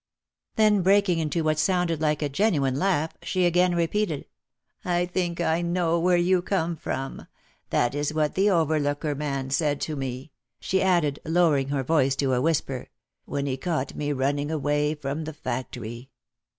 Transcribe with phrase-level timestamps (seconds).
[0.55, 4.25] Then breaking into what sounded like a genuine laugh, she again repeated,"
[4.83, 7.27] I think I know where you come from—
[7.69, 12.33] that is what the overlooker man said to me," she added, lowering her voice to
[12.33, 12.89] a whisper,"
[13.25, 16.09] when he caught me running away from the factory.